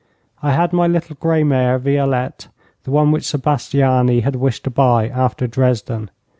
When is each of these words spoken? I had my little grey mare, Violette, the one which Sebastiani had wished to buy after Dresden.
I 0.41 0.53
had 0.53 0.73
my 0.73 0.87
little 0.87 1.15
grey 1.15 1.43
mare, 1.43 1.77
Violette, 1.77 2.47
the 2.85 2.89
one 2.89 3.11
which 3.11 3.27
Sebastiani 3.27 4.21
had 4.21 4.35
wished 4.35 4.63
to 4.63 4.71
buy 4.71 5.07
after 5.09 5.45
Dresden. 5.45 6.09